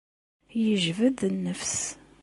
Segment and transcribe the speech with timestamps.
[0.63, 1.77] Yejbed nnefs.